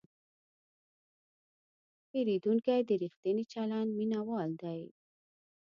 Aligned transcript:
پیرودونکی 2.09 2.81
د 2.85 2.91
ریښتیني 3.03 3.43
چلند 3.53 3.89
مینهوال 3.97 4.51
دی. 4.63 4.81